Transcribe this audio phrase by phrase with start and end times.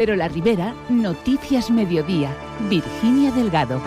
[0.00, 2.34] Pero la Ribera, Noticias Mediodía,
[2.70, 3.82] Virginia Delgado.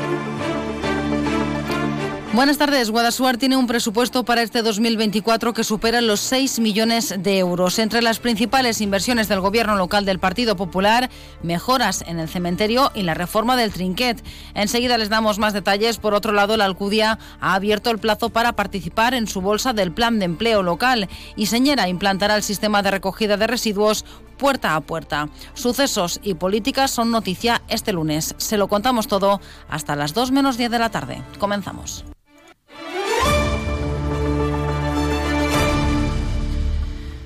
[2.34, 2.92] Buenas tardes.
[2.92, 7.80] Guadasuar tiene un presupuesto para este 2024 que supera los 6 millones de euros.
[7.80, 11.10] Entre las principales inversiones del gobierno local del Partido Popular,
[11.42, 14.24] mejoras en el cementerio y la reforma del trinquet.
[14.54, 15.98] Enseguida les damos más detalles.
[15.98, 19.92] Por otro lado, la Alcudia ha abierto el plazo para participar en su bolsa del
[19.92, 24.06] plan de empleo local y Señera implantará el sistema de recogida de residuos
[24.44, 25.30] puerta a puerta.
[25.54, 28.36] Sucesos y políticas son noticia este lunes.
[28.38, 31.24] Se lo contamos todo hasta las 2 menos 10 de la tarde.
[31.40, 32.04] Comenzamos.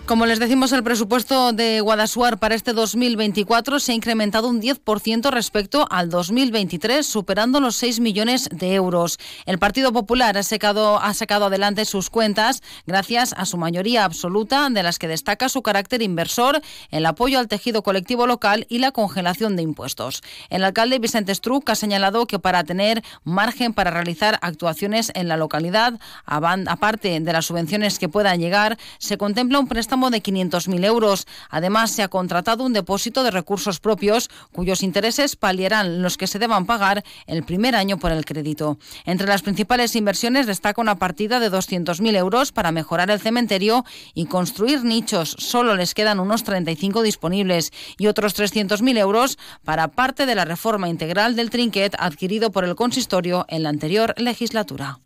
[0.07, 5.29] Como les decimos, el presupuesto de Guadasuar para este 2024 se ha incrementado un 10%
[5.31, 9.19] respecto al 2023, superando los 6 millones de euros.
[9.45, 14.69] El Partido Popular ha sacado, ha sacado adelante sus cuentas gracias a su mayoría absoluta,
[14.69, 18.93] de las que destaca su carácter inversor, el apoyo al tejido colectivo local y la
[18.93, 20.23] congelación de impuestos.
[20.49, 25.35] El alcalde Vicente Struck ha señalado que para tener margen para realizar actuaciones en la
[25.35, 31.25] localidad, aparte de las subvenciones que puedan llegar, se contempla un préstamo de 500.000 euros.
[31.49, 36.39] Además, se ha contratado un depósito de recursos propios cuyos intereses paliarán los que se
[36.39, 38.77] deban pagar el primer año por el crédito.
[39.05, 44.25] Entre las principales inversiones destaca una partida de 200.000 euros para mejorar el cementerio y
[44.25, 45.35] construir nichos.
[45.39, 50.89] Solo les quedan unos 35 disponibles y otros 300.000 euros para parte de la reforma
[50.89, 54.99] integral del trinquet adquirido por el consistorio en la anterior legislatura.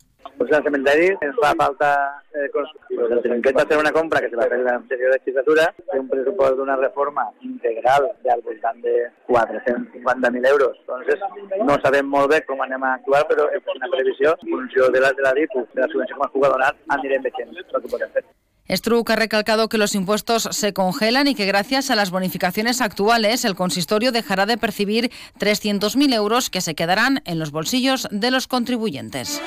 [0.52, 1.88] Al cementeri ens fa falta
[2.34, 2.68] eh, pues
[3.10, 6.10] el trinquet va fer una compra que se va fer en l'anterior legislatura, té un
[6.10, 8.94] pressupost d'una reforma integral del voltant de
[9.28, 10.76] 450.000 euros.
[10.84, 11.24] Entonces,
[11.64, 15.00] no sabem molt bé com anem a actuar, però és una previsió, en funció de
[15.04, 17.88] la, de la DIPU, de la subvenció que ens puga donar, anirem veient el que
[17.88, 18.24] podem fer.
[18.70, 23.44] Struck ha recalcado que los impuestos se congelan y que gracias a las bonificaciones actuales
[23.44, 28.46] el consistorio dejará de percibir 300.000 euros que se quedarán en los bolsillos de los
[28.46, 29.42] contribuyentes.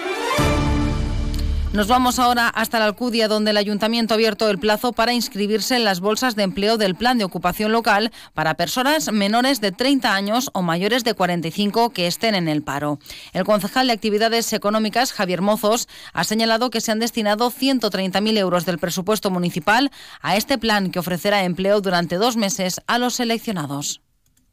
[1.76, 5.76] Nos vamos ahora hasta la Alcudia, donde el ayuntamiento ha abierto el plazo para inscribirse
[5.76, 10.16] en las bolsas de empleo del Plan de Ocupación Local para personas menores de 30
[10.16, 12.98] años o mayores de 45 que estén en el paro.
[13.34, 18.66] El concejal de Actividades Económicas, Javier Mozos, ha señalado que se han destinado 130.000 euros
[18.66, 19.92] del presupuesto municipal
[20.22, 24.05] a este plan que ofrecerá empleo durante dos meses a los seleccionados.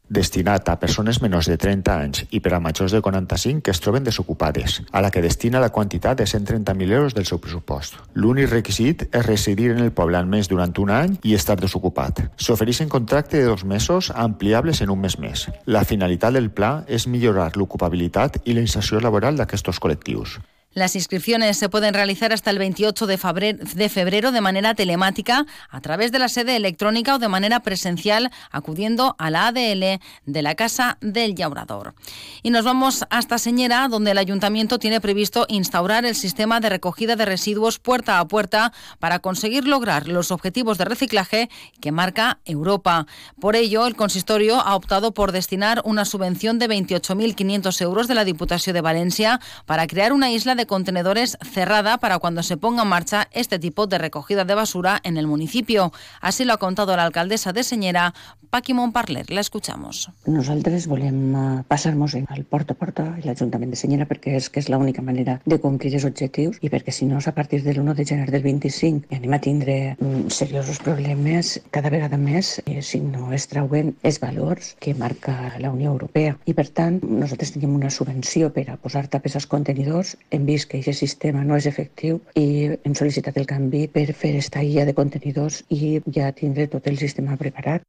[0.09, 3.81] Destinat a persones menors de 30 anys i per a majors de 45 que es
[3.81, 7.97] troben desocupades, a la que destina la quantitat de 130.000 euros del seu pressupost.
[8.13, 12.23] L'únic requisit és residir en el poble almenys durant un any i estar desocupat.
[12.37, 15.47] S'ofereixen contracte de dos mesos ampliables en un mes més.
[15.65, 20.39] La finalitat del pla és millorar l'ocupabilitat i la inserció laboral d'aquests col·lectius.
[20.73, 26.11] Las inscripciones se pueden realizar hasta el 28 de febrero, de manera telemática, a través
[26.11, 30.97] de la sede electrónica o de manera presencial, acudiendo a la ADL de la Casa
[30.99, 31.93] del Llaurador.
[32.41, 37.15] Y nos vamos hasta Señera, donde el ayuntamiento tiene previsto instaurar el sistema de recogida
[37.15, 41.49] de residuos puerta a puerta para conseguir lograr los objetivos de reciclaje
[41.81, 43.05] que marca Europa.
[43.39, 48.25] Por ello, el consistorio ha optado por destinar una subvención de 28.500 euros de la
[48.25, 52.89] Diputación de Valencia para crear una isla de contenedores cerrada para cuando se ponga en
[52.89, 55.91] marcha este tipo de recogida de basura en el municipio.
[56.21, 58.13] Así lo ha contado la alcaldesa de Señera,
[58.49, 59.31] Paqui Montparler.
[59.31, 60.11] La escuchamos.
[60.27, 64.61] Nosaltres volem eh, passar-nos al porta a porta i l'Ajuntament de Senyera perquè és que
[64.61, 67.95] és l'única manera de complir els objectius i perquè si no a partir de l'1
[67.97, 73.01] de gener del 25 anem a tindre mm, seriosos problemes cada vegada més eh, si
[73.01, 76.37] no es trauen els valors que marca la Unió Europea.
[76.45, 80.69] I per tant, nosaltres tenim una subvenció per a posar tapes als contenidors en vist
[80.69, 84.85] que aquest sistema no és efectiu i hem sol·licitat el canvi per fer esta guia
[84.89, 87.85] de contenidors i ja tindre tot el sistema preparat.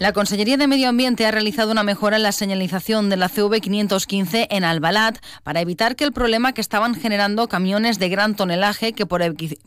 [0.00, 3.60] La Consellería de Medio Ambiente ha realizado una mejora en la señalización de la CV
[3.60, 8.94] 515 en Albalat para evitar que el problema que estaban generando camiones de gran tonelaje
[8.94, 9.20] que por,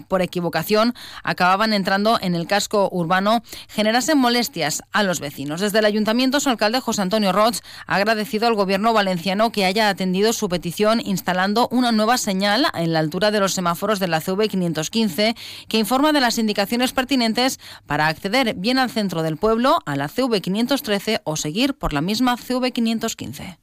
[0.07, 5.62] por equivocación acababan entrando en el casco urbano generasen molestias a los vecinos.
[5.62, 9.88] Desde el ayuntamiento, su alcalde José Antonio Roch ha agradecido al gobierno valenciano que haya
[9.88, 14.19] atendido su petición instalando una nueva señal en la altura de los semáforos de la
[14.19, 15.35] CV 515
[15.68, 20.07] que informa de las indicaciones pertinentes para acceder bien al centro del pueblo, a la
[20.07, 23.62] CV CV513 o seguir por la misma CV515.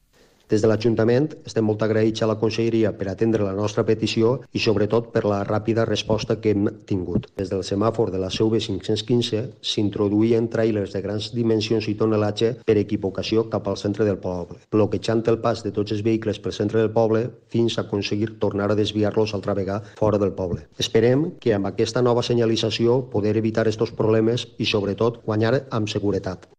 [0.51, 4.59] Des de l'Ajuntament estem molt agraïts a la Conselleria per atendre la nostra petició i
[4.59, 7.29] sobretot per la ràpida resposta que hem tingut.
[7.39, 12.75] Des del semàfor de la CV 515 s'introduïen trailers de grans dimensions i tonelatge per
[12.83, 16.83] equivocació cap al centre del poble, bloquejant el pas de tots els vehicles pel centre
[16.83, 20.67] del poble fins a aconseguir tornar a desviar-los altra vegada fora del poble.
[20.77, 26.51] Esperem que amb aquesta nova senyalització poder evitar aquests problemes i sobretot guanyar amb seguretat.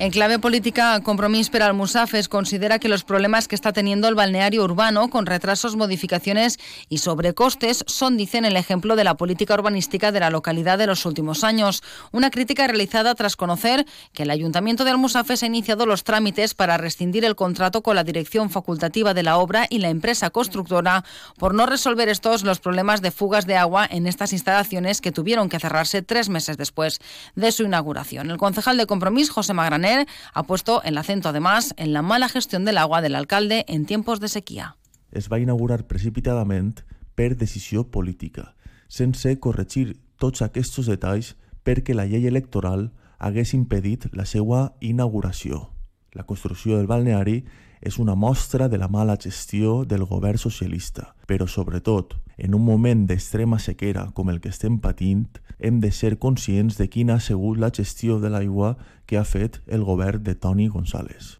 [0.00, 4.64] En clave política, Compromís per Almusafes considera que los problemas que está teniendo el balneario
[4.64, 6.58] urbano, con retrasos, modificaciones
[6.88, 11.04] y sobrecostes, son, dicen, el ejemplo de la política urbanística de la localidad de los
[11.04, 11.82] últimos años.
[12.12, 16.78] Una crítica realizada tras conocer que el Ayuntamiento de Almusafes ha iniciado los trámites para
[16.78, 21.04] rescindir el contrato con la dirección facultativa de la obra y la empresa constructora
[21.36, 25.50] por no resolver estos los problemas de fugas de agua en estas instalaciones que tuvieron
[25.50, 27.00] que cerrarse tres meses después
[27.34, 28.30] de su inauguración.
[28.30, 29.89] El concejal de Compromís, José Magraner,
[30.34, 34.20] ha puesto el acento además en la mala gestión del agua del alcalde en tiempos
[34.20, 34.76] de sequía.
[35.10, 36.82] Es va inaugurar precipitadament
[37.14, 38.54] per decisió política,
[38.88, 41.34] sense corregir tots aquests detalls
[41.64, 45.68] perquè la llei electoral hagués impedit la seva inauguració.
[46.12, 47.44] La construcció del balneari
[47.80, 53.06] és una mostra de la mala gestió del govern socialista, però sobretot, en un moment
[53.08, 57.58] d'extrema sequera com el que estem patint, hem de ser conscients de quina ha sigut
[57.58, 61.39] la gestió de l'aigua que ha fet el govern de Toni González.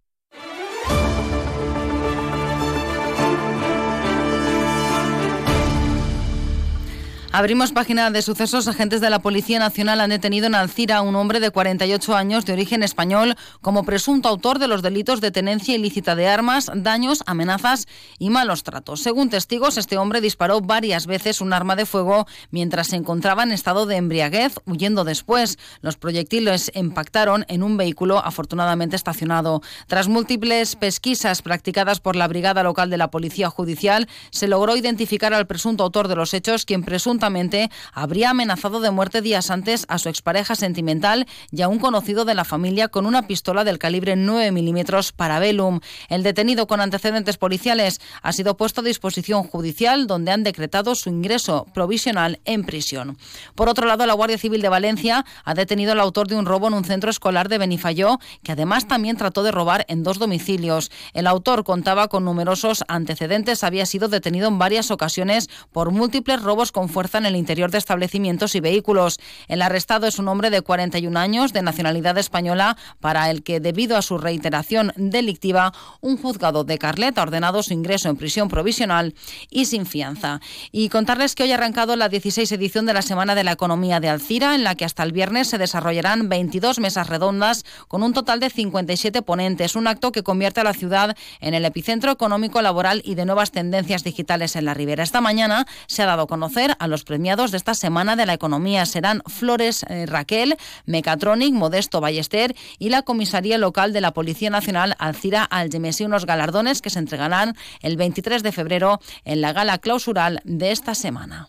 [7.32, 8.66] Abrimos página de sucesos.
[8.66, 12.44] Agentes de la Policía Nacional han detenido en Alcira a un hombre de 48 años
[12.44, 17.22] de origen español como presunto autor de los delitos de tenencia ilícita de armas, daños,
[17.26, 17.86] amenazas
[18.18, 19.02] y malos tratos.
[19.02, 23.52] Según testigos, este hombre disparó varias veces un arma de fuego mientras se encontraba en
[23.52, 25.56] estado de embriaguez, huyendo después.
[25.82, 29.62] Los proyectiles impactaron en un vehículo afortunadamente estacionado.
[29.86, 35.32] Tras múltiples pesquisas practicadas por la Brigada Local de la Policía Judicial, se logró identificar
[35.32, 36.82] al presunto autor de los hechos, quien
[37.20, 42.24] presuntamente habría amenazado de muerte días antes a su expareja sentimental y a un conocido
[42.24, 45.80] de la familia con una pistola del calibre 9 milímetros para Velum.
[46.08, 51.10] El detenido con antecedentes policiales ha sido puesto a disposición judicial donde han decretado su
[51.10, 53.18] ingreso provisional en prisión.
[53.54, 56.68] Por otro lado, la Guardia Civil de Valencia ha detenido al autor de un robo
[56.68, 60.90] en un centro escolar de Benifayó, que además también trató de robar en dos domicilios.
[61.12, 66.72] El autor contaba con numerosos antecedentes, había sido detenido en varias ocasiones por múltiples robos
[66.72, 69.18] con fuerza en el interior de establecimientos y vehículos.
[69.48, 73.96] El arrestado es un hombre de 41 años, de nacionalidad española, para el que, debido
[73.96, 79.14] a su reiteración delictiva, un juzgado de Carlet ha ordenado su ingreso en prisión provisional
[79.50, 80.40] y sin fianza.
[80.72, 84.00] Y contarles que hoy ha arrancado la 16 edición de la Semana de la Economía
[84.00, 88.12] de Alcira, en la que hasta el viernes se desarrollarán 22 mesas redondas con un
[88.12, 92.62] total de 57 ponentes, un acto que convierte a la ciudad en el epicentro económico,
[92.62, 95.02] laboral y de nuevas tendencias digitales en la Ribera.
[95.02, 98.34] Esta mañana se ha dado a conocer a los premiados de esta Semana de la
[98.34, 98.86] Economía.
[98.86, 100.56] Serán Flores eh, Raquel,
[100.86, 106.82] Mecatronic, Modesto Ballester y la Comisaría Local de la Policía Nacional Alcira Algemesí, unos galardones
[106.82, 111.48] que se entregarán el 23 de febrero en la gala clausural de esta semana.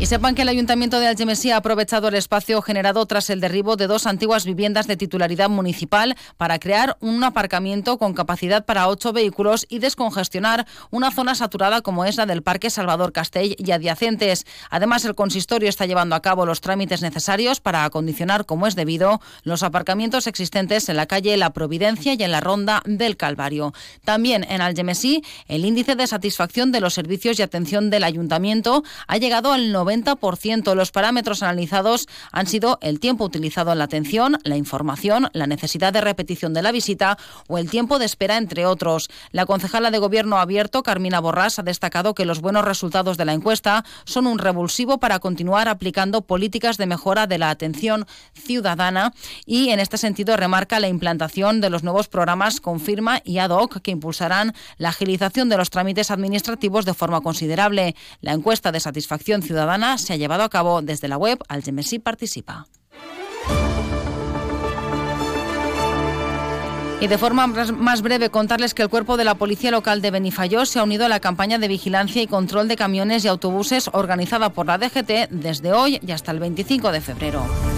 [0.00, 3.76] Y sepan que el Ayuntamiento de Algemesí ha aprovechado el espacio generado tras el derribo
[3.76, 9.12] de dos antiguas viviendas de titularidad municipal para crear un aparcamiento con capacidad para ocho
[9.12, 14.46] vehículos y descongestionar una zona saturada como es la del Parque Salvador Castell y adyacentes.
[14.70, 19.20] Además, el consistorio está llevando a cabo los trámites necesarios para acondicionar como es debido
[19.42, 23.74] los aparcamientos existentes en la calle La Providencia y en la ronda del Calvario.
[24.06, 29.18] También en Algemesí, el índice de satisfacción de los servicios y atención del Ayuntamiento ha
[29.18, 30.74] llegado al 90 90%.
[30.74, 35.92] Los parámetros analizados han sido el tiempo utilizado en la atención, la información, la necesidad
[35.92, 37.18] de repetición de la visita
[37.48, 39.10] o el tiempo de espera, entre otros.
[39.32, 43.32] La concejala de Gobierno Abierto, Carmina Borrás, ha destacado que los buenos resultados de la
[43.32, 49.12] encuesta son un revulsivo para continuar aplicando políticas de mejora de la atención ciudadana
[49.46, 53.80] y en este sentido remarca la implantación de los nuevos programas Confirma y Ad hoc
[53.80, 57.94] que impulsarán la agilización de los trámites administrativos de forma considerable.
[58.20, 62.66] La encuesta de satisfacción ciudadana se ha llevado a cabo desde la web Algemesí Participa.
[67.00, 70.66] Y de forma más breve contarles que el cuerpo de la Policía Local de Benifayó
[70.66, 74.50] se ha unido a la campaña de vigilancia y control de camiones y autobuses organizada
[74.50, 77.69] por la DGT desde hoy y hasta el 25 de febrero.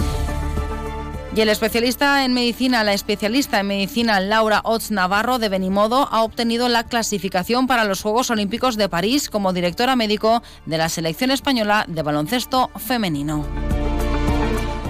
[1.34, 6.22] Y el especialista en medicina, la especialista en medicina Laura Ots Navarro de Benimodo ha
[6.24, 11.30] obtenido la clasificación para los Juegos Olímpicos de París como directora médico de la selección
[11.30, 13.46] española de baloncesto femenino.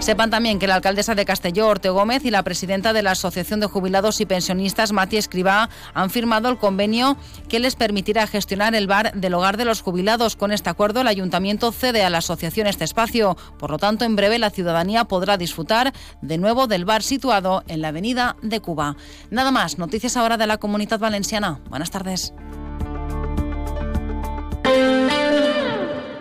[0.03, 3.61] Sepan también que la alcaldesa de Castelló, Ortego Gómez, y la presidenta de la Asociación
[3.61, 7.17] de Jubilados y Pensionistas, Mati Escribá, han firmado el convenio
[7.49, 10.35] que les permitirá gestionar el bar del hogar de los jubilados.
[10.35, 13.37] Con este acuerdo, el ayuntamiento cede a la asociación este espacio.
[13.61, 17.81] Por lo tanto, en breve la ciudadanía podrá disfrutar de nuevo del bar situado en
[17.81, 18.97] la avenida de Cuba.
[19.31, 21.61] Nada más, noticias ahora de la comunidad valenciana.
[21.71, 22.35] Buenas tardes.